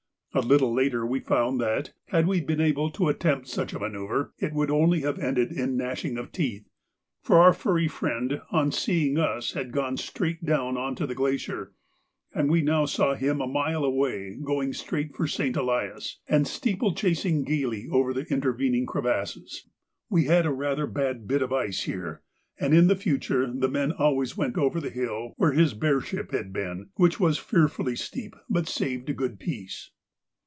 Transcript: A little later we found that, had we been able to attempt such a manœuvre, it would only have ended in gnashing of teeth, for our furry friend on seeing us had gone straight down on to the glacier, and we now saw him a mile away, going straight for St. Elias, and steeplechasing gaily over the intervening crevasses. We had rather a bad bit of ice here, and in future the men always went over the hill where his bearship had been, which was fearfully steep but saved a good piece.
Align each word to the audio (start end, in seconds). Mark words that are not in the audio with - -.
A 0.33 0.39
little 0.39 0.73
later 0.73 1.05
we 1.05 1.19
found 1.19 1.59
that, 1.59 1.91
had 2.05 2.25
we 2.25 2.39
been 2.39 2.61
able 2.61 2.89
to 2.91 3.09
attempt 3.09 3.49
such 3.49 3.73
a 3.73 3.79
manœuvre, 3.79 4.29
it 4.39 4.53
would 4.53 4.71
only 4.71 5.01
have 5.01 5.19
ended 5.19 5.51
in 5.51 5.75
gnashing 5.75 6.17
of 6.17 6.31
teeth, 6.31 6.69
for 7.21 7.39
our 7.39 7.51
furry 7.51 7.89
friend 7.89 8.39
on 8.49 8.71
seeing 8.71 9.17
us 9.17 9.51
had 9.51 9.73
gone 9.73 9.97
straight 9.97 10.45
down 10.45 10.77
on 10.77 10.95
to 10.95 11.05
the 11.05 11.13
glacier, 11.15 11.73
and 12.33 12.49
we 12.49 12.61
now 12.61 12.85
saw 12.85 13.13
him 13.13 13.41
a 13.41 13.45
mile 13.45 13.83
away, 13.83 14.37
going 14.41 14.71
straight 14.71 15.13
for 15.13 15.27
St. 15.27 15.57
Elias, 15.57 16.21
and 16.29 16.47
steeplechasing 16.47 17.43
gaily 17.43 17.89
over 17.91 18.13
the 18.13 18.25
intervening 18.27 18.85
crevasses. 18.85 19.67
We 20.09 20.27
had 20.27 20.45
rather 20.47 20.85
a 20.85 20.87
bad 20.87 21.27
bit 21.27 21.41
of 21.41 21.51
ice 21.51 21.81
here, 21.83 22.21
and 22.57 22.73
in 22.73 22.87
future 22.95 23.51
the 23.53 23.67
men 23.67 23.91
always 23.91 24.37
went 24.37 24.57
over 24.57 24.79
the 24.79 24.91
hill 24.91 25.33
where 25.35 25.51
his 25.51 25.73
bearship 25.73 26.31
had 26.31 26.53
been, 26.53 26.87
which 26.95 27.19
was 27.19 27.37
fearfully 27.37 27.97
steep 27.97 28.37
but 28.49 28.69
saved 28.69 29.09
a 29.09 29.13
good 29.13 29.37
piece. 29.37 29.91